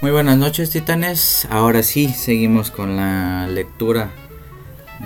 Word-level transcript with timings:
Muy 0.00 0.12
buenas 0.12 0.38
noches 0.38 0.70
titanes, 0.70 1.48
ahora 1.50 1.82
sí 1.82 2.08
seguimos 2.10 2.70
con 2.70 2.94
la 2.94 3.48
lectura 3.48 4.12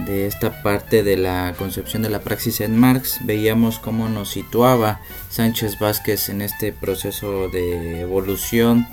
de 0.04 0.26
esta 0.26 0.62
parte 0.62 1.02
de 1.02 1.16
la 1.16 1.54
concepción 1.56 2.02
de 2.02 2.10
la 2.10 2.20
praxis 2.20 2.60
en 2.60 2.78
Marx. 2.78 3.20
Veíamos 3.24 3.78
cómo 3.78 4.10
nos 4.10 4.28
situaba 4.28 5.00
Sánchez 5.30 5.78
Vázquez 5.78 6.28
en 6.28 6.42
este 6.42 6.74
proceso 6.74 7.48
de 7.48 8.02
evolución, 8.02 8.86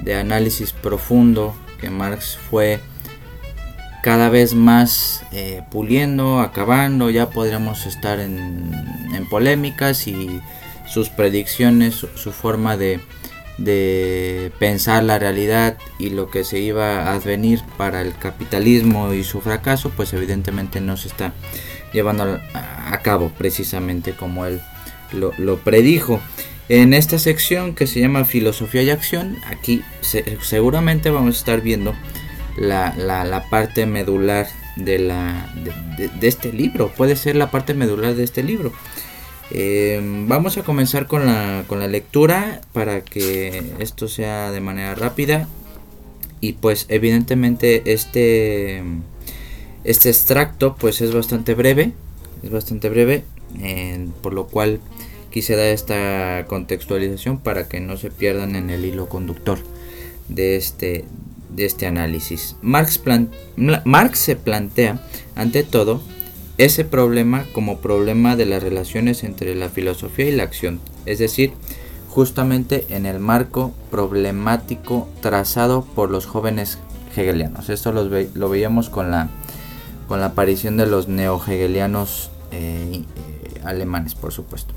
de 0.00 0.16
análisis 0.16 0.72
profundo 0.72 1.56
que 1.80 1.88
Marx 1.88 2.36
fue 2.50 2.80
cada 4.02 4.28
vez 4.28 4.52
más 4.52 5.22
eh, 5.32 5.62
puliendo, 5.70 6.40
acabando, 6.40 7.08
ya 7.08 7.30
podríamos 7.30 7.86
estar 7.86 8.20
en, 8.20 8.70
en 9.14 9.26
polémicas 9.30 10.08
y 10.08 10.42
sus 10.86 11.08
predicciones, 11.08 11.94
su 11.94 12.32
forma 12.32 12.76
de 12.76 13.00
de 13.58 14.52
pensar 14.60 15.02
la 15.02 15.18
realidad 15.18 15.76
y 15.98 16.10
lo 16.10 16.30
que 16.30 16.44
se 16.44 16.60
iba 16.60 17.02
a 17.02 17.14
advenir 17.14 17.60
para 17.76 18.00
el 18.00 18.16
capitalismo 18.16 19.12
y 19.12 19.24
su 19.24 19.40
fracaso, 19.40 19.90
pues 19.90 20.12
evidentemente 20.12 20.80
no 20.80 20.96
se 20.96 21.08
está 21.08 21.34
llevando 21.92 22.40
a 22.54 23.00
cabo 23.02 23.32
precisamente 23.36 24.12
como 24.12 24.46
él 24.46 24.60
lo, 25.12 25.58
predijo. 25.58 26.20
En 26.68 26.94
esta 26.94 27.18
sección 27.18 27.74
que 27.74 27.86
se 27.86 28.00
llama 28.00 28.24
Filosofía 28.24 28.82
y 28.82 28.90
Acción, 28.90 29.36
aquí 29.46 29.82
seguramente 30.40 31.10
vamos 31.10 31.36
a 31.36 31.38
estar 31.38 31.60
viendo 31.60 31.94
la, 32.56 33.44
parte 33.50 33.86
medular 33.86 34.46
de, 34.76 34.98
la, 34.98 35.52
de 35.96 36.28
este 36.28 36.52
libro. 36.52 36.92
Puede 36.94 37.16
ser 37.16 37.36
la 37.36 37.50
parte 37.50 37.74
medular 37.74 38.14
de 38.14 38.24
este 38.24 38.42
libro. 38.42 38.72
Eh, 39.50 40.00
vamos 40.26 40.58
a 40.58 40.62
comenzar 40.62 41.06
con 41.06 41.26
la, 41.26 41.64
con 41.66 41.80
la 41.80 41.88
lectura 41.88 42.60
para 42.72 43.02
que 43.02 43.62
esto 43.78 44.08
sea 44.08 44.50
de 44.50 44.60
manera 44.60 44.94
rápida. 44.94 45.48
Y 46.40 46.52
pues 46.52 46.86
evidentemente 46.88 47.92
este, 47.92 48.82
este 49.84 50.08
extracto 50.10 50.76
pues 50.76 51.00
es 51.00 51.12
bastante 51.14 51.54
breve. 51.54 51.92
Es 52.42 52.50
bastante 52.50 52.88
breve. 52.88 53.24
por 54.22 54.34
lo 54.34 54.46
cual 54.46 54.80
quise 55.30 55.56
dar 55.56 55.66
esta 55.66 56.46
contextualización 56.48 57.38
para 57.38 57.68
que 57.68 57.80
no 57.80 57.96
se 57.96 58.10
pierdan 58.10 58.56
en 58.56 58.70
el 58.70 58.84
hilo 58.84 59.08
conductor 59.08 59.58
de 60.28 60.56
este, 60.56 61.04
de 61.50 61.64
este 61.64 61.86
análisis. 61.86 62.56
Marx, 62.62 63.00
Marx 63.84 64.18
se 64.18 64.36
plantea 64.36 65.00
ante 65.34 65.62
todo 65.62 66.02
ese 66.58 66.84
problema 66.84 67.44
como 67.52 67.78
problema 67.78 68.36
de 68.36 68.46
las 68.46 68.62
relaciones 68.62 69.24
entre 69.24 69.54
la 69.54 69.68
filosofía 69.68 70.26
y 70.26 70.36
la 70.36 70.42
acción, 70.42 70.80
es 71.06 71.20
decir, 71.20 71.52
justamente 72.10 72.86
en 72.90 73.06
el 73.06 73.20
marco 73.20 73.72
problemático 73.90 75.08
trazado 75.20 75.84
por 75.84 76.10
los 76.10 76.26
jóvenes 76.26 76.78
hegelianos. 77.16 77.70
Esto 77.70 77.92
lo 77.92 78.48
veíamos 78.48 78.90
con 78.90 79.10
la, 79.10 79.28
con 80.08 80.20
la 80.20 80.26
aparición 80.26 80.76
de 80.76 80.86
los 80.86 81.06
neo-hegelianos 81.06 82.30
eh, 82.50 83.04
eh, 83.04 83.60
alemanes, 83.64 84.14
por 84.14 84.32
supuesto. 84.32 84.74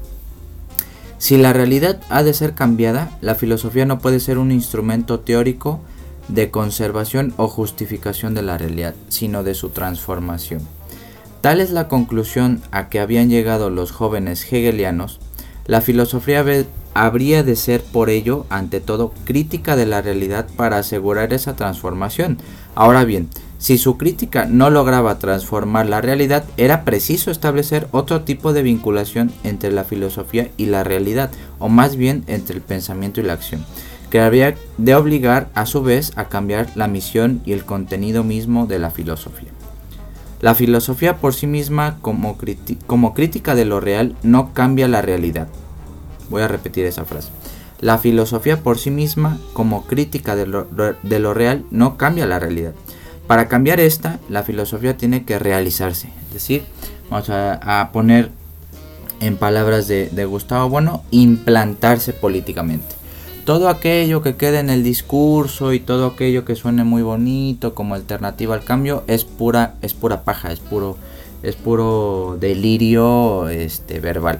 Si 1.17 1.37
la 1.37 1.53
realidad 1.53 1.99
ha 2.09 2.23
de 2.23 2.33
ser 2.33 2.53
cambiada, 2.53 3.17
la 3.21 3.35
filosofía 3.35 3.85
no 3.85 3.99
puede 3.99 4.19
ser 4.19 4.37
un 4.37 4.51
instrumento 4.51 5.19
teórico 5.19 5.79
de 6.27 6.51
conservación 6.51 7.33
o 7.37 7.47
justificación 7.47 8.33
de 8.33 8.41
la 8.41 8.57
realidad, 8.57 8.95
sino 9.09 9.43
de 9.43 9.53
su 9.53 9.69
transformación. 9.69 10.61
Tal 11.41 11.59
es 11.59 11.71
la 11.71 11.87
conclusión 11.87 12.61
a 12.71 12.89
que 12.89 12.99
habían 12.99 13.29
llegado 13.29 13.69
los 13.69 13.91
jóvenes 13.91 14.45
hegelianos, 14.51 15.19
la 15.65 15.81
filosofía 15.81 16.43
habría 16.93 17.43
de 17.43 17.55
ser 17.55 17.81
por 17.81 18.09
ello, 18.09 18.45
ante 18.49 18.81
todo, 18.81 19.13
crítica 19.25 19.75
de 19.75 19.85
la 19.85 20.01
realidad 20.01 20.47
para 20.55 20.77
asegurar 20.77 21.33
esa 21.33 21.55
transformación. 21.55 22.37
Ahora 22.75 23.05
bien, 23.05 23.29
si 23.57 23.77
su 23.77 23.97
crítica 23.97 24.45
no 24.45 24.69
lograba 24.69 25.19
transformar 25.19 25.85
la 25.85 26.01
realidad, 26.01 26.43
era 26.57 26.83
preciso 26.83 27.31
establecer 27.31 27.87
otro 27.91 28.21
tipo 28.21 28.53
de 28.53 28.63
vinculación 28.63 29.31
entre 29.43 29.71
la 29.71 29.83
filosofía 29.83 30.49
y 30.57 30.65
la 30.65 30.83
realidad, 30.83 31.31
o 31.59 31.69
más 31.69 31.95
bien 31.95 32.23
entre 32.27 32.55
el 32.55 32.61
pensamiento 32.61 33.21
y 33.21 33.23
la 33.23 33.33
acción, 33.33 33.63
que 34.09 34.19
había 34.19 34.55
de 34.77 34.95
obligar 34.95 35.49
a 35.53 35.67
su 35.67 35.83
vez 35.83 36.11
a 36.15 36.27
cambiar 36.27 36.69
la 36.75 36.87
misión 36.87 37.41
y 37.45 37.53
el 37.53 37.63
contenido 37.63 38.23
mismo 38.23 38.65
de 38.65 38.79
la 38.79 38.89
filosofía. 38.89 39.60
La 40.41 40.55
filosofía 40.55 41.17
por 41.17 41.35
sí 41.35 41.45
misma 41.45 41.97
como, 42.01 42.35
crítica 42.37 43.55
de 43.55 43.65
lo 43.65 43.79
real 43.79 44.15
no 44.23 44.53
cambia 44.53 44.87
la 44.87 45.03
realidad. 45.03 45.47
Voy 46.29 46.41
a 46.41 46.47
repetir 46.47 46.85
esa 46.85 47.05
frase. 47.05 47.29
La 47.79 47.99
filosofía 47.99 48.61
por 48.61 48.79
sí 48.79 48.89
misma 48.89 49.37
como 49.53 49.85
crítica 49.85 50.35
de 50.35 50.47
lo, 50.47 51.33
real 51.33 51.63
no 51.69 51.95
cambia 51.95 52.25
la 52.25 52.39
realidad. 52.39 52.73
Para 53.27 53.47
cambiar 53.47 53.79
esta, 53.79 54.19
la 54.29 54.41
filosofía 54.41 54.97
tiene 54.97 55.25
que 55.25 55.37
realizarse. 55.37 56.09
Es 56.27 56.33
decir, 56.33 56.63
vamos 57.09 57.29
a, 57.29 57.89
poner 57.93 58.31
en 59.19 59.37
palabras 59.37 59.87
de 59.87 60.25
Gustavo 60.25 60.69
Bueno, 60.69 61.03
implantarse 61.11 62.13
políticamente 62.13 63.00
todo 63.51 63.67
aquello 63.67 64.21
que 64.21 64.37
quede 64.37 64.59
en 64.59 64.69
el 64.69 64.81
discurso 64.81 65.73
y 65.73 65.81
todo 65.81 66.05
aquello 66.05 66.45
que 66.45 66.55
suene 66.55 66.85
muy 66.85 67.01
bonito 67.01 67.75
como 67.75 67.95
alternativa 67.95 68.55
al 68.55 68.63
cambio 68.63 69.03
es 69.07 69.25
pura 69.25 69.73
es 69.81 69.93
pura 69.93 70.23
paja, 70.23 70.53
es 70.53 70.61
puro 70.61 70.95
es 71.43 71.57
puro 71.57 72.37
delirio 72.39 73.49
este 73.49 73.99
verbal. 73.99 74.39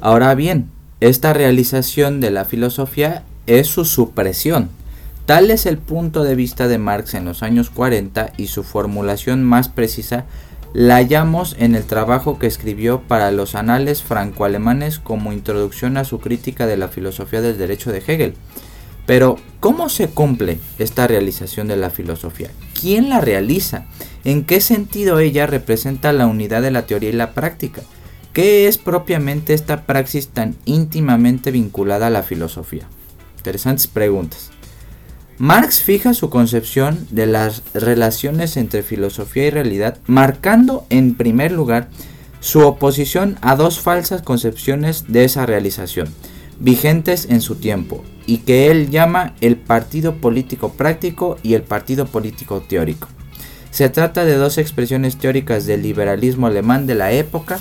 Ahora 0.00 0.34
bien, 0.34 0.70
esta 0.98 1.34
realización 1.34 2.20
de 2.20 2.32
la 2.32 2.46
filosofía 2.46 3.22
es 3.46 3.68
su 3.68 3.84
supresión. 3.84 4.70
Tal 5.24 5.52
es 5.52 5.66
el 5.66 5.78
punto 5.78 6.24
de 6.24 6.34
vista 6.34 6.66
de 6.66 6.78
Marx 6.78 7.14
en 7.14 7.26
los 7.26 7.44
años 7.44 7.70
40 7.70 8.32
y 8.36 8.48
su 8.48 8.64
formulación 8.64 9.44
más 9.44 9.68
precisa 9.68 10.24
la 10.74 10.96
hallamos 10.96 11.54
en 11.58 11.74
el 11.74 11.84
trabajo 11.84 12.38
que 12.38 12.46
escribió 12.46 13.02
para 13.02 13.30
los 13.30 13.54
anales 13.54 14.02
franco-alemanes 14.02 14.98
como 14.98 15.32
introducción 15.32 15.96
a 15.96 16.04
su 16.04 16.18
crítica 16.18 16.66
de 16.66 16.76
la 16.78 16.88
filosofía 16.88 17.42
del 17.42 17.58
derecho 17.58 17.92
de 17.92 17.98
Hegel. 17.98 18.34
Pero, 19.04 19.36
¿cómo 19.60 19.88
se 19.88 20.08
cumple 20.08 20.58
esta 20.78 21.06
realización 21.06 21.68
de 21.68 21.76
la 21.76 21.90
filosofía? 21.90 22.50
¿Quién 22.80 23.10
la 23.10 23.20
realiza? 23.20 23.84
¿En 24.24 24.44
qué 24.44 24.60
sentido 24.60 25.18
ella 25.18 25.46
representa 25.46 26.12
la 26.12 26.26
unidad 26.26 26.62
de 26.62 26.70
la 26.70 26.86
teoría 26.86 27.10
y 27.10 27.14
la 27.14 27.32
práctica? 27.32 27.82
¿Qué 28.32 28.66
es 28.66 28.78
propiamente 28.78 29.52
esta 29.52 29.82
praxis 29.82 30.28
tan 30.28 30.56
íntimamente 30.64 31.50
vinculada 31.50 32.06
a 32.06 32.10
la 32.10 32.22
filosofía? 32.22 32.86
Interesantes 33.36 33.88
preguntas. 33.88 34.50
Marx 35.42 35.80
fija 35.80 36.14
su 36.14 36.30
concepción 36.30 37.04
de 37.10 37.26
las 37.26 37.64
relaciones 37.74 38.56
entre 38.56 38.84
filosofía 38.84 39.48
y 39.48 39.50
realidad, 39.50 39.98
marcando 40.06 40.86
en 40.88 41.16
primer 41.16 41.50
lugar 41.50 41.88
su 42.38 42.60
oposición 42.60 43.38
a 43.40 43.56
dos 43.56 43.80
falsas 43.80 44.22
concepciones 44.22 45.06
de 45.08 45.24
esa 45.24 45.44
realización, 45.44 46.06
vigentes 46.60 47.26
en 47.28 47.40
su 47.40 47.56
tiempo, 47.56 48.04
y 48.24 48.38
que 48.38 48.70
él 48.70 48.90
llama 48.90 49.34
el 49.40 49.56
partido 49.56 50.14
político 50.14 50.74
práctico 50.74 51.36
y 51.42 51.54
el 51.54 51.62
partido 51.62 52.06
político 52.06 52.60
teórico. 52.60 53.08
Se 53.72 53.88
trata 53.88 54.24
de 54.24 54.36
dos 54.36 54.58
expresiones 54.58 55.16
teóricas 55.16 55.66
del 55.66 55.82
liberalismo 55.82 56.46
alemán 56.46 56.86
de 56.86 56.94
la 56.94 57.10
época. 57.10 57.58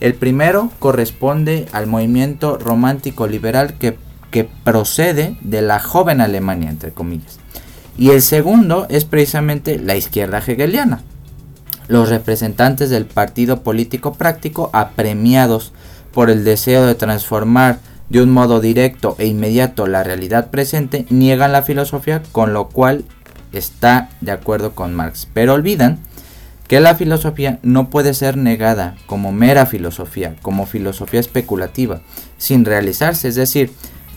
El 0.00 0.12
primero 0.12 0.70
corresponde 0.78 1.64
al 1.72 1.86
movimiento 1.86 2.58
romántico 2.58 3.26
liberal 3.26 3.78
que 3.78 3.96
que 4.32 4.48
procede 4.64 5.36
de 5.42 5.62
la 5.62 5.78
joven 5.78 6.20
Alemania, 6.20 6.70
entre 6.70 6.90
comillas. 6.90 7.38
Y 7.96 8.10
el 8.10 8.22
segundo 8.22 8.86
es 8.88 9.04
precisamente 9.04 9.78
la 9.78 9.94
izquierda 9.94 10.38
hegeliana. 10.38 11.02
Los 11.86 12.08
representantes 12.08 12.90
del 12.90 13.04
partido 13.04 13.62
político 13.62 14.14
práctico, 14.14 14.70
apremiados 14.72 15.72
por 16.12 16.30
el 16.30 16.42
deseo 16.42 16.86
de 16.86 16.94
transformar 16.94 17.78
de 18.08 18.22
un 18.22 18.30
modo 18.30 18.60
directo 18.60 19.14
e 19.18 19.26
inmediato 19.26 19.86
la 19.86 20.02
realidad 20.02 20.50
presente, 20.50 21.06
niegan 21.10 21.52
la 21.52 21.62
filosofía, 21.62 22.22
con 22.32 22.52
lo 22.52 22.68
cual 22.68 23.04
está 23.52 24.08
de 24.20 24.32
acuerdo 24.32 24.74
con 24.74 24.94
Marx. 24.94 25.28
Pero 25.32 25.54
olvidan 25.54 25.98
que 26.68 26.80
la 26.80 26.94
filosofía 26.94 27.58
no 27.62 27.90
puede 27.90 28.14
ser 28.14 28.38
negada 28.38 28.96
como 29.04 29.30
mera 29.30 29.66
filosofía, 29.66 30.36
como 30.40 30.64
filosofía 30.64 31.20
especulativa, 31.20 32.00
sin 32.38 32.64
realizarse, 32.64 33.28
es 33.28 33.34
decir, 33.34 33.72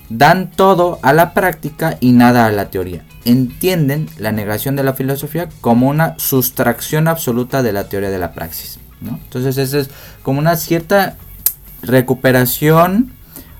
dan 0.09 0.51
todo 0.51 0.99
a 1.01 1.13
la 1.13 1.33
práctica 1.33 1.97
y 1.99 2.11
nada 2.11 2.45
a 2.45 2.51
la 2.51 2.69
teoría. 2.69 3.03
Entienden 3.25 4.07
la 4.17 4.31
negación 4.31 4.75
de 4.75 4.83
la 4.83 4.93
filosofía 4.93 5.49
como 5.61 5.87
una 5.87 6.15
sustracción 6.17 7.07
absoluta 7.07 7.63
de 7.63 7.73
la 7.73 7.89
teoría 7.89 8.09
de 8.09 8.19
la 8.19 8.33
praxis. 8.33 8.79
Entonces 9.01 9.57
eso 9.57 9.79
es 9.79 9.89
como 10.23 10.39
una 10.39 10.55
cierta 10.55 11.15
recuperación 11.81 13.13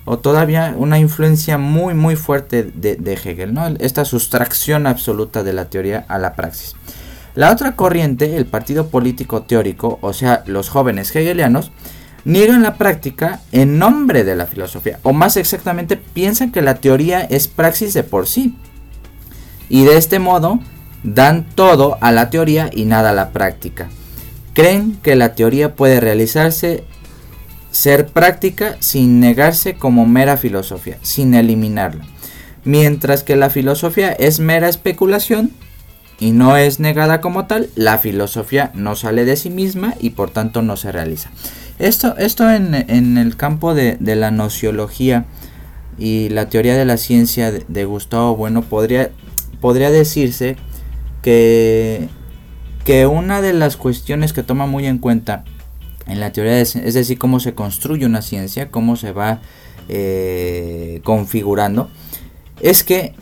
o 0.05 0.19
todavía 0.19 0.73
una 0.77 0.99
influencia 0.99 1.57
muy 1.57 1.93
muy 1.93 2.15
fuerte 2.15 2.63
de, 2.63 3.13
Hegel, 3.13 3.53
¿no? 3.53 3.67
esta 3.79 4.05
sustracción 4.05 4.87
absoluta 4.87 5.43
de 5.43 5.53
la 5.53 5.65
teoría 5.65 6.05
a 6.07 6.17
la 6.19 6.33
praxis. 6.33 6.75
La 7.33 7.51
otra 7.51 7.75
corriente, 7.75 8.37
el 8.37 8.45
partido 8.45 8.87
político 8.87 9.41
teórico, 9.41 9.99
o 10.01 10.13
sea, 10.13 10.43
los 10.45 10.69
jóvenes 10.69 11.13
hegelianos, 11.13 11.71
niegan 12.25 12.63
la 12.63 12.75
práctica 12.75 13.39
en 13.51 13.77
nombre 13.79 14.23
de 14.23 14.35
la 14.35 14.47
filosofía, 14.47 14.99
o 15.03 15.13
más 15.13 15.37
exactamente 15.37 15.95
piensan 15.95 16.51
que 16.51 16.61
la 16.61 16.75
teoría 16.75 17.21
es 17.21 17.47
praxis 17.47 17.93
de 17.93 18.03
por 18.03 18.27
sí. 18.27 18.55
Y 19.69 19.85
de 19.85 19.97
este 19.97 20.19
modo 20.19 20.59
dan 21.03 21.45
todo 21.55 21.97
a 22.01 22.11
la 22.11 22.29
teoría 22.29 22.69
y 22.73 22.85
nada 22.85 23.11
a 23.11 23.13
la 23.13 23.29
práctica. 23.29 23.89
Creen 24.53 24.97
que 25.01 25.15
la 25.15 25.35
teoría 25.35 25.75
puede 25.75 25.99
realizarse, 25.99 26.83
ser 27.71 28.07
práctica 28.07 28.77
sin 28.79 29.19
negarse 29.19 29.75
como 29.75 30.05
mera 30.05 30.37
filosofía, 30.37 30.97
sin 31.01 31.33
eliminarla. 31.33 32.05
Mientras 32.63 33.21
que 33.21 33.35
la 33.35 33.49
filosofía 33.51 34.11
es 34.11 34.39
mera 34.39 34.69
especulación 34.69 35.51
y 36.19 36.31
no 36.31 36.57
es 36.57 36.79
negada 36.79 37.21
como 37.21 37.45
tal, 37.45 37.69
la 37.75 37.97
filosofía 37.99 38.71
no 38.73 38.95
sale 38.95 39.25
de 39.25 39.35
sí 39.35 39.49
misma 39.49 39.93
y 39.99 40.11
por 40.11 40.31
tanto 40.31 40.61
no 40.61 40.77
se 40.77 40.91
realiza. 40.91 41.29
Esto, 41.77 42.15
esto 42.17 42.49
en, 42.49 42.73
el 43.17 43.35
campo 43.35 43.73
de, 43.73 43.97
la 43.99 44.31
nociología 44.31 45.25
y 45.97 46.29
la 46.29 46.49
teoría 46.49 46.75
de 46.75 46.85
la 46.85 46.97
ciencia 46.97 47.51
de, 47.51 47.85
Gustavo 47.85 48.35
Bueno 48.35 48.61
podría, 48.61 49.11
podría 49.59 49.91
decirse 49.91 50.55
que, 51.21 52.07
que 52.85 53.07
una 53.07 53.41
de 53.41 53.53
las 53.53 53.75
cuestiones 53.75 54.31
que 54.31 54.43
toma 54.43 54.67
muy 54.67 54.85
en 54.87 54.99
cuenta 54.99 55.43
en 56.07 56.19
la 56.19 56.31
teoría, 56.31 56.53
de, 56.53 56.61
es 56.61 56.93
decir, 56.93 57.17
cómo 57.17 57.39
se 57.39 57.53
construye 57.53 58.05
una 58.05 58.21
ciencia, 58.21 58.69
cómo 58.69 58.95
se 58.95 59.11
va 59.11 59.41
eh, 59.89 61.01
configurando, 61.03 61.89
es 62.61 62.83
que 62.83 63.13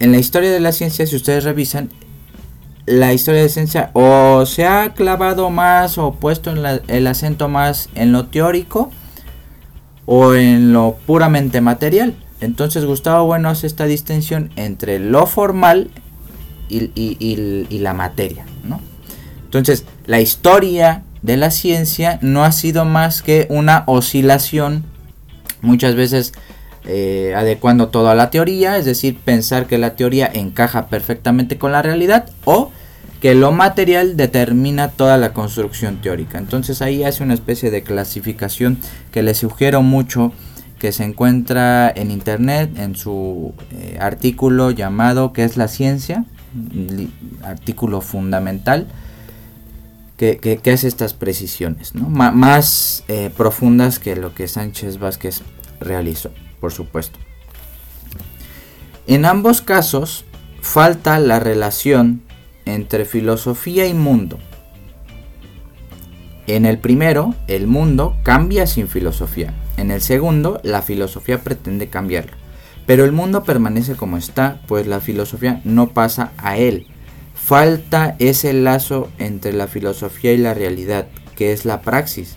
en 0.00 0.12
la 0.12 0.18
historia 0.18 0.50
de 0.50 0.60
la 0.60 0.72
ciencia, 0.72 1.06
si 1.06 1.16
ustedes 1.16 1.44
revisan, 1.44 1.90
la 2.86 3.12
historia 3.12 3.42
de 3.42 3.48
ciencia 3.48 3.90
o 3.92 4.44
se 4.46 4.66
ha 4.66 4.92
clavado 4.94 5.50
más 5.50 5.98
o 5.98 6.12
puesto 6.12 6.52
el 6.52 7.06
acento 7.06 7.48
más 7.48 7.88
en 7.94 8.12
lo 8.12 8.26
teórico 8.26 8.90
o 10.06 10.34
en 10.34 10.72
lo 10.72 10.96
puramente 11.06 11.60
material. 11.60 12.14
Entonces 12.40 12.84
Gustavo 12.84 13.26
Bueno 13.26 13.48
hace 13.48 13.66
esta 13.66 13.84
distinción 13.84 14.50
entre 14.56 14.98
lo 14.98 15.26
formal 15.26 15.90
y, 16.68 17.78
la 17.78 17.94
materia. 17.94 18.44
Entonces 19.44 19.84
la 20.06 20.20
historia 20.20 21.02
de 21.22 21.36
la 21.36 21.50
ciencia 21.50 22.18
no 22.20 22.42
ha 22.44 22.52
sido 22.52 22.84
más 22.84 23.22
que 23.22 23.46
una 23.48 23.84
oscilación 23.86 24.84
muchas 25.60 25.94
veces 25.94 26.32
eh, 26.84 27.32
adecuando 27.36 27.88
todo 27.88 28.08
a 28.08 28.14
la 28.16 28.30
teoría, 28.30 28.76
es 28.76 28.84
decir, 28.84 29.16
pensar 29.16 29.66
que 29.66 29.78
la 29.78 29.94
teoría 29.94 30.28
encaja 30.32 30.88
perfectamente 30.88 31.56
con 31.56 31.70
la 31.70 31.80
realidad 31.80 32.28
o 32.44 32.72
que 33.20 33.36
lo 33.36 33.52
material 33.52 34.16
determina 34.16 34.88
toda 34.88 35.16
la 35.16 35.32
construcción 35.32 36.00
teórica. 36.00 36.38
Entonces 36.38 36.82
ahí 36.82 37.04
hace 37.04 37.22
una 37.22 37.34
especie 37.34 37.70
de 37.70 37.84
clasificación 37.84 38.78
que 39.12 39.22
le 39.22 39.34
sugiero 39.34 39.82
mucho 39.82 40.32
que 40.80 40.90
se 40.90 41.04
encuentra 41.04 41.88
en 41.94 42.10
internet 42.10 42.76
en 42.76 42.96
su 42.96 43.54
eh, 43.70 43.98
artículo 44.00 44.72
llamado 44.72 45.32
¿Qué 45.32 45.44
es 45.44 45.56
la 45.56 45.68
ciencia? 45.68 46.24
artículo 47.44 48.00
fundamental 48.00 48.88
que, 50.16 50.60
hace 50.72 50.86
estas 50.86 51.14
precisiones, 51.14 51.94
más 51.94 53.04
eh, 53.08 53.30
profundas 53.36 53.98
que 53.98 54.14
lo 54.14 54.34
que 54.34 54.46
Sánchez 54.46 54.98
Vázquez 54.98 55.42
realizó 55.80 56.30
por 56.62 56.72
supuesto. 56.72 57.18
En 59.08 59.24
ambos 59.24 59.60
casos 59.62 60.24
falta 60.60 61.18
la 61.18 61.40
relación 61.40 62.22
entre 62.66 63.04
filosofía 63.04 63.88
y 63.88 63.94
mundo. 63.94 64.38
En 66.46 66.64
el 66.64 66.78
primero, 66.78 67.34
el 67.48 67.66
mundo 67.66 68.16
cambia 68.22 68.68
sin 68.68 68.86
filosofía. 68.86 69.52
En 69.76 69.90
el 69.90 70.00
segundo, 70.00 70.60
la 70.62 70.82
filosofía 70.82 71.42
pretende 71.42 71.88
cambiarlo. 71.88 72.36
Pero 72.86 73.04
el 73.04 73.10
mundo 73.10 73.42
permanece 73.42 73.96
como 73.96 74.16
está, 74.16 74.60
pues 74.68 74.86
la 74.86 75.00
filosofía 75.00 75.60
no 75.64 75.90
pasa 75.90 76.30
a 76.36 76.56
él. 76.58 76.86
Falta 77.34 78.14
ese 78.20 78.52
lazo 78.52 79.08
entre 79.18 79.52
la 79.52 79.66
filosofía 79.66 80.32
y 80.32 80.36
la 80.36 80.54
realidad, 80.54 81.08
que 81.34 81.52
es 81.52 81.64
la 81.64 81.80
praxis. 81.80 82.36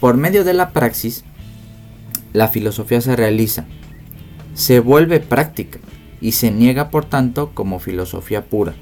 Por 0.00 0.16
medio 0.16 0.44
de 0.44 0.54
la 0.54 0.70
praxis, 0.70 1.24
la 2.32 2.48
filosofía 2.48 3.00
se 3.00 3.16
realiza, 3.16 3.66
se 4.54 4.80
vuelve 4.80 5.20
práctica 5.20 5.78
y 6.20 6.32
se 6.32 6.50
niega 6.50 6.90
por 6.90 7.04
tanto 7.04 7.50
como 7.54 7.78
filosofía 7.78 8.44
pura, 8.44 8.74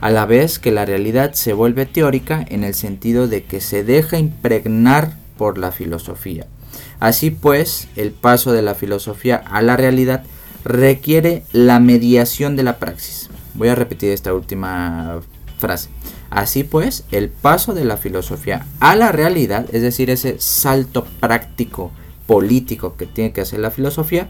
a 0.00 0.10
la 0.10 0.26
vez 0.26 0.58
que 0.58 0.72
la 0.72 0.84
realidad 0.84 1.32
se 1.34 1.52
vuelve 1.52 1.86
teórica 1.86 2.44
en 2.48 2.64
el 2.64 2.74
sentido 2.74 3.28
de 3.28 3.44
que 3.44 3.60
se 3.60 3.84
deja 3.84 4.18
impregnar 4.18 5.16
por 5.36 5.58
la 5.58 5.72
filosofía. 5.72 6.46
Así 7.00 7.30
pues, 7.30 7.88
el 7.96 8.12
paso 8.12 8.52
de 8.52 8.62
la 8.62 8.74
filosofía 8.74 9.36
a 9.36 9.62
la 9.62 9.76
realidad 9.76 10.24
requiere 10.64 11.44
la 11.52 11.80
mediación 11.80 12.56
de 12.56 12.62
la 12.62 12.78
praxis. 12.78 13.28
Voy 13.54 13.68
a 13.68 13.74
repetir 13.74 14.10
esta 14.10 14.32
última 14.32 15.20
frase. 15.58 15.90
Así 16.30 16.64
pues, 16.64 17.04
el 17.10 17.28
paso 17.28 17.74
de 17.74 17.84
la 17.84 17.96
filosofía 17.96 18.66
a 18.80 18.96
la 18.96 19.12
realidad, 19.12 19.66
es 19.72 19.82
decir, 19.82 20.10
ese 20.10 20.36
salto 20.38 21.04
práctico 21.20 21.92
político 22.26 22.96
que 22.96 23.06
tiene 23.06 23.32
que 23.32 23.40
hacer 23.40 23.60
la 23.60 23.70
filosofía, 23.70 24.28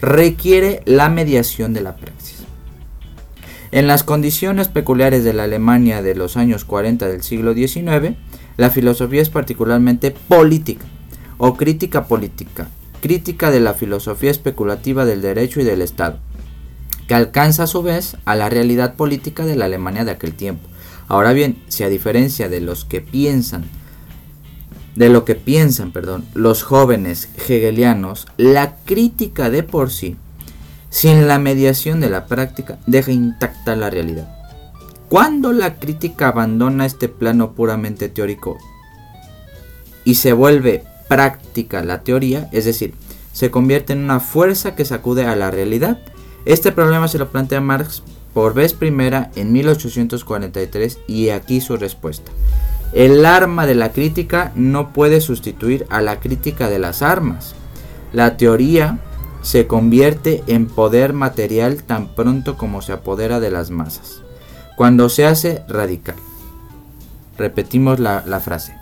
requiere 0.00 0.82
la 0.84 1.08
mediación 1.08 1.72
de 1.72 1.80
la 1.82 1.96
praxis. 1.96 2.44
En 3.72 3.86
las 3.86 4.04
condiciones 4.04 4.68
peculiares 4.68 5.24
de 5.24 5.32
la 5.32 5.44
Alemania 5.44 6.00
de 6.02 6.14
los 6.14 6.36
años 6.36 6.64
40 6.64 7.08
del 7.08 7.22
siglo 7.22 7.54
XIX, 7.54 8.16
la 8.56 8.70
filosofía 8.70 9.22
es 9.22 9.30
particularmente 9.30 10.12
política 10.12 10.86
o 11.38 11.56
crítica 11.56 12.06
política, 12.06 12.68
crítica 13.02 13.50
de 13.50 13.60
la 13.60 13.74
filosofía 13.74 14.30
especulativa 14.30 15.04
del 15.04 15.20
derecho 15.20 15.60
y 15.60 15.64
del 15.64 15.82
Estado, 15.82 16.18
que 17.08 17.14
alcanza 17.14 17.64
a 17.64 17.66
su 17.66 17.82
vez 17.82 18.16
a 18.24 18.34
la 18.34 18.48
realidad 18.48 18.94
política 18.94 19.44
de 19.44 19.56
la 19.56 19.66
Alemania 19.66 20.04
de 20.04 20.12
aquel 20.12 20.34
tiempo. 20.34 20.66
Ahora 21.08 21.32
bien, 21.32 21.56
si 21.68 21.84
a 21.84 21.88
diferencia 21.88 22.48
de 22.48 22.60
los 22.60 22.84
que 22.84 23.00
piensan 23.00 23.64
de 24.96 25.10
lo 25.10 25.24
que 25.24 25.34
piensan, 25.34 25.92
perdón, 25.92 26.24
los 26.34 26.62
jóvenes 26.62 27.28
hegelianos, 27.36 28.26
la 28.38 28.76
crítica 28.84 29.50
de 29.50 29.62
por 29.62 29.90
sí, 29.90 30.16
sin 30.90 31.28
la 31.28 31.38
mediación 31.38 32.00
de 32.00 32.10
la 32.10 32.26
práctica, 32.26 32.78
deja 32.86 33.12
intacta 33.12 33.76
la 33.76 33.90
realidad. 33.90 34.34
Cuando 35.08 35.52
la 35.52 35.76
crítica 35.76 36.28
abandona 36.28 36.86
este 36.86 37.08
plano 37.08 37.52
puramente 37.52 38.08
teórico 38.08 38.56
y 40.04 40.16
se 40.16 40.32
vuelve 40.32 40.82
práctica 41.08 41.84
la 41.84 42.02
teoría, 42.02 42.48
es 42.50 42.64
decir, 42.64 42.94
se 43.32 43.50
convierte 43.50 43.92
en 43.92 44.02
una 44.02 44.18
fuerza 44.18 44.74
que 44.74 44.86
sacude 44.86 45.26
a 45.26 45.36
la 45.36 45.50
realidad, 45.50 45.98
este 46.46 46.72
problema 46.72 47.06
se 47.06 47.18
lo 47.18 47.28
plantea 47.28 47.60
Marx 47.60 48.02
por 48.32 48.54
vez 48.54 48.72
primera 48.72 49.30
en 49.36 49.52
1843 49.52 50.98
y 51.06 51.28
aquí 51.28 51.60
su 51.60 51.76
respuesta. 51.76 52.32
El 52.96 53.26
arma 53.26 53.66
de 53.66 53.74
la 53.74 53.92
crítica 53.92 54.52
no 54.54 54.94
puede 54.94 55.20
sustituir 55.20 55.84
a 55.90 56.00
la 56.00 56.18
crítica 56.18 56.70
de 56.70 56.78
las 56.78 57.02
armas. 57.02 57.54
La 58.14 58.38
teoría 58.38 59.00
se 59.42 59.66
convierte 59.66 60.42
en 60.46 60.66
poder 60.66 61.12
material 61.12 61.82
tan 61.82 62.14
pronto 62.14 62.56
como 62.56 62.80
se 62.80 62.94
apodera 62.94 63.38
de 63.38 63.50
las 63.50 63.70
masas, 63.70 64.22
cuando 64.78 65.10
se 65.10 65.26
hace 65.26 65.62
radical. 65.68 66.16
Repetimos 67.36 68.00
la, 68.00 68.22
frase. 68.42 68.74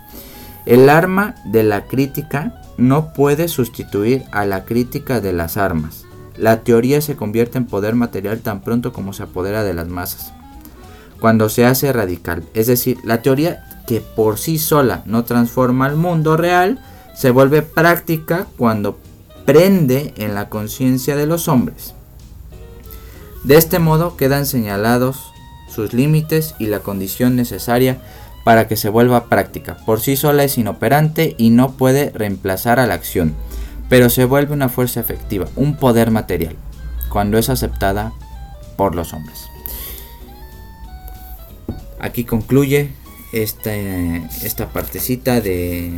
El 0.65 0.89
arma 0.89 1.35
de 1.43 1.63
la 1.63 1.83
crítica 1.83 2.61
no 2.77 3.11
puede 3.11 3.49
sustituir 3.49 4.23
a 4.31 4.45
la 4.45 4.63
crítica 4.63 5.19
de 5.19 5.33
las 5.33 5.57
armas. 5.57 6.05
La 6.37 6.61
teoría 6.61 7.01
se 7.01 7.17
convierte 7.17 7.57
en 7.57 7.65
poder 7.65 7.95
material 7.95 8.39
tan 8.39 8.61
pronto 8.61 8.93
como 8.93 9.11
se 9.11 9.23
apodera 9.23 9.65
de 9.65 9.73
las 9.73 9.89
masas, 9.89 10.31
cuando 11.19 11.49
se 11.49 11.65
hace 11.65 11.91
radical. 11.91 12.45
Es 12.53 12.67
decir, 12.67 12.97
la 13.03 13.21
teoría 13.21 13.74
que 13.87 14.01
por 14.01 14.37
sí 14.37 14.57
sola 14.57 15.03
no 15.05 15.23
transforma 15.23 15.87
el 15.87 15.95
mundo 15.95 16.37
real, 16.37 16.79
se 17.15 17.31
vuelve 17.31 17.61
práctica 17.61 18.47
cuando 18.57 18.99
prende 19.45 20.13
en 20.17 20.35
la 20.35 20.49
conciencia 20.49 21.15
de 21.15 21.27
los 21.27 21.47
hombres. 21.47 21.93
De 23.43 23.57
este 23.57 23.79
modo 23.79 24.17
quedan 24.17 24.45
señalados 24.45 25.31
sus 25.69 25.93
límites 25.93 26.55
y 26.57 26.67
la 26.67 26.79
condición 26.79 27.35
necesaria 27.35 27.99
para 28.43 28.67
que 28.67 28.75
se 28.75 28.89
vuelva 28.89 29.25
práctica. 29.25 29.77
Por 29.85 30.01
sí 30.01 30.15
sola 30.15 30.43
es 30.43 30.57
inoperante 30.57 31.35
y 31.37 31.49
no 31.49 31.71
puede 31.71 32.11
reemplazar 32.11 32.79
a 32.79 32.87
la 32.87 32.93
acción, 32.93 33.35
pero 33.89 34.09
se 34.09 34.25
vuelve 34.25 34.53
una 34.53 34.69
fuerza 34.69 34.99
efectiva, 34.99 35.47
un 35.55 35.75
poder 35.75 36.11
material, 36.11 36.55
cuando 37.09 37.37
es 37.37 37.49
aceptada 37.49 38.13
por 38.77 38.95
los 38.95 39.13
hombres. 39.13 39.45
Aquí 41.99 42.23
concluye 42.23 42.93
esta, 43.35 43.75
esta 43.75 44.69
partecita 44.69 45.41
de 45.41 45.91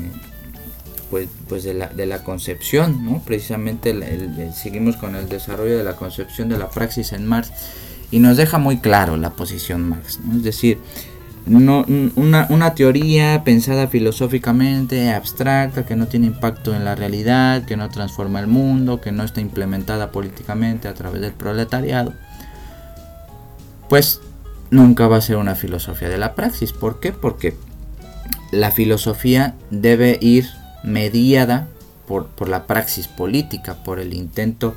pues, 1.11 1.29
pues 1.47 1.63
de, 1.63 1.75
la, 1.75 1.87
de 1.87 2.07
la 2.07 2.23
concepción, 2.23 3.05
¿no? 3.05 3.21
precisamente 3.23 3.95
seguimos 4.53 4.97
con 4.97 5.15
el 5.15 5.29
desarrollo 5.29 5.77
de 5.77 5.83
la 5.83 5.95
concepción 5.95 6.49
de 6.49 6.57
la 6.57 6.69
praxis 6.69 7.13
en 7.13 7.25
Marx 7.27 7.51
y 8.09 8.19
nos 8.19 8.37
deja 8.37 8.57
muy 8.57 8.79
claro 8.79 9.17
la 9.17 9.29
posición 9.29 9.87
Marx, 9.87 10.19
es 10.35 10.43
decir, 10.43 10.79
no, 11.45 11.85
una, 12.15 12.47
una, 12.49 12.73
teoría 12.75 13.43
pensada 13.45 13.87
filosóficamente, 13.87 15.11
abstracta, 15.11 15.85
que 15.85 15.95
no 15.95 16.07
tiene 16.07 16.27
impacto 16.27 16.75
en 16.75 16.83
la 16.83 16.93
realidad, 16.95 17.63
que 17.63 17.77
no 17.77 17.87
transforma 17.87 18.41
el 18.41 18.47
mundo, 18.47 18.99
que 18.99 19.13
no 19.13 19.23
está 19.23 19.39
implementada 19.39 20.11
políticamente 20.11 20.89
a 20.89 20.93
través 20.93 21.21
del 21.21 21.31
proletariado, 21.31 22.13
pues 23.87 24.19
nunca 24.71 25.07
va 25.07 25.17
a 25.17 25.21
ser 25.21 25.37
una 25.37 25.55
filosofía 25.55 26.09
de 26.09 26.17
la 26.17 26.35
praxis. 26.35 26.73
¿Por 26.73 26.99
qué? 26.99 27.11
Porque 27.11 27.55
la 28.51 28.71
filosofía 28.71 29.55
debe 29.69 30.17
ir 30.21 30.47
mediada 30.83 31.67
por, 32.07 32.27
por 32.27 32.49
la 32.49 32.65
praxis 32.65 33.07
política, 33.07 33.83
por 33.83 33.99
el 33.99 34.13
intento 34.13 34.75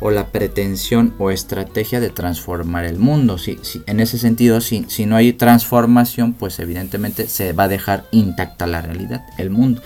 o 0.00 0.10
la 0.10 0.28
pretensión 0.28 1.14
o 1.18 1.30
estrategia 1.30 2.00
de 2.00 2.10
transformar 2.10 2.84
el 2.84 2.98
mundo. 2.98 3.38
Si, 3.38 3.58
si, 3.62 3.82
en 3.86 4.00
ese 4.00 4.18
sentido, 4.18 4.60
si, 4.60 4.84
si 4.88 5.06
no 5.06 5.16
hay 5.16 5.32
transformación, 5.32 6.34
pues 6.34 6.58
evidentemente 6.60 7.26
se 7.28 7.52
va 7.52 7.64
a 7.64 7.68
dejar 7.68 8.04
intacta 8.12 8.66
la 8.66 8.80
realidad, 8.80 9.24
el 9.38 9.50
mundo. 9.50 9.82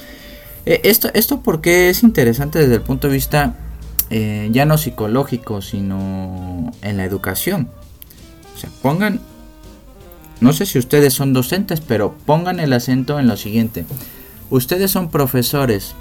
Eh, 0.67 0.81
esto, 0.85 1.11
esto 1.15 1.41
porque 1.41 1.89
es 1.89 2.03
interesante 2.03 2.59
desde 2.59 2.75
el 2.75 2.83
punto 2.83 3.09
de 3.09 3.15
vista 3.15 3.55
eh, 4.11 4.49
ya 4.53 4.67
no 4.67 4.77
psicológico, 4.77 5.63
sino 5.63 6.71
en 6.83 6.97
la 6.99 7.05
educación. 7.05 7.69
O 8.55 8.59
sea, 8.59 8.71
pongan, 8.83 9.21
no 10.41 10.53
sé 10.53 10.67
si 10.67 10.79
ustedes 10.79 11.15
son 11.15 11.33
docentes, 11.33 11.81
pero 11.81 12.15
pongan 12.27 12.61
el 12.61 12.73
acento 12.73 13.19
en 13.19 13.29
lo 13.29 13.37
siguiente. 13.37 13.85
Ustedes 14.51 14.91
son 14.91 15.11
profesores, 15.11 15.95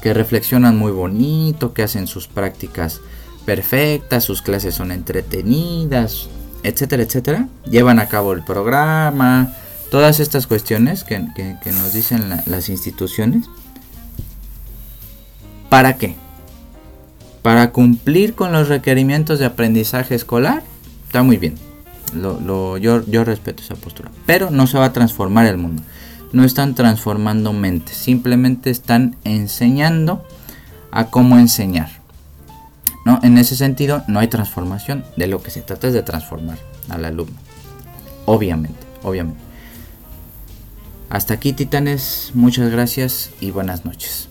que 0.00 0.14
reflexionan 0.14 0.76
muy 0.76 0.92
bonito, 0.92 1.72
que 1.72 1.82
hacen 1.82 2.06
sus 2.06 2.28
prácticas 2.28 3.00
perfectas, 3.44 4.24
sus 4.24 4.42
clases 4.42 4.74
son 4.74 4.90
entretenidas, 4.90 6.28
etcétera, 6.62 7.02
etcétera. 7.02 7.48
Llevan 7.70 7.98
a 7.98 8.08
cabo 8.08 8.32
el 8.32 8.42
programa, 8.42 9.52
todas 9.90 10.20
estas 10.20 10.46
cuestiones 10.46 11.04
que, 11.04 11.18
nos 11.66 11.92
dicen 11.92 12.28
las 12.46 12.68
instituciones. 12.68 13.46
¿Para 15.68 15.96
qué? 15.96 16.16
Para 17.42 17.70
cumplir 17.70 18.34
con 18.34 18.52
los 18.52 18.68
requerimientos 18.68 19.38
de 19.38 19.46
aprendizaje 19.46 20.14
escolar, 20.14 20.62
está 21.16 21.22
muy 21.22 21.38
bien. 21.38 21.54
Lo, 22.14 22.78
yo, 22.78 23.04
yo 23.06 23.24
respeto 23.24 23.62
esa 23.62 23.74
postura. 23.74 24.10
Pero 24.26 24.50
no 24.50 24.66
se 24.66 24.78
va 24.78 24.86
a 24.86 24.92
transformar 24.92 25.46
el 25.46 25.56
mundo 25.56 25.82
no 26.32 26.44
están 26.44 26.74
transformando 26.74 27.52
mentes, 27.52 27.96
simplemente 27.96 28.70
están 28.70 29.16
enseñando 29.24 30.22
a 30.90 31.06
cómo 31.06 31.38
enseñar. 31.38 31.88
¿no? 33.04 33.20
En 33.22 33.38
ese 33.38 33.56
sentido, 33.56 34.02
no 34.08 34.18
hay 34.18 34.28
transformación. 34.28 35.04
De 35.16 35.28
lo 35.28 35.42
que 35.42 35.50
se 35.50 35.62
trata 35.62 35.88
es 35.88 35.94
de 35.94 36.02
transformar 36.02 36.58
al 36.88 37.04
alumno. 37.04 37.36
Obviamente, 38.26 38.78
obviamente. 39.02 39.40
Hasta 41.08 41.34
aquí, 41.34 41.52
titanes. 41.52 42.32
Muchas 42.34 42.70
gracias 42.70 43.30
y 43.40 43.52
buenas 43.52 43.84
noches. 43.84 44.28